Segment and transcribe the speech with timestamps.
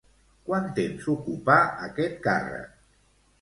[0.45, 2.83] Quant temps ocupà aquest càrrec?